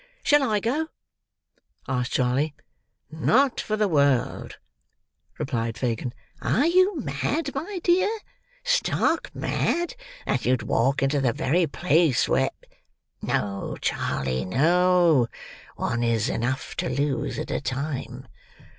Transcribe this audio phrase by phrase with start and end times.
[0.23, 0.87] "Shall I go?"
[1.87, 2.55] asked Charley.
[3.11, 4.57] "Not for the world,"
[5.37, 6.11] replied Fagin.
[6.41, 8.09] "Are you mad, my dear,
[8.63, 9.93] stark mad,
[10.25, 15.27] that you'd walk into the very place where—No, Charley, no.
[15.75, 18.27] One is enough to lose at a time."